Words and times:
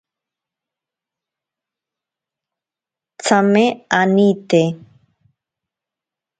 Tsame 3.23 3.65
anite. 3.99 4.61